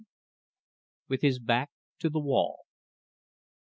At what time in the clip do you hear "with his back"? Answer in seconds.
1.09-1.69